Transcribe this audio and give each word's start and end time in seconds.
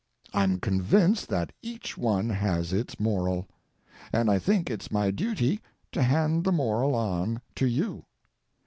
I'm 0.33 0.59
convinced 0.59 1.29
that 1.29 1.51
each 1.61 1.95
one 1.95 2.31
has 2.31 2.73
its 2.73 2.99
moral. 2.99 3.47
And 4.11 4.31
I 4.31 4.39
think 4.39 4.67
it's 4.71 4.89
my 4.89 5.11
duty 5.11 5.61
to 5.91 6.01
hand 6.01 6.43
the 6.43 6.51
moral 6.51 6.95
on 6.95 7.39
to 7.57 7.67
you. 7.67 8.05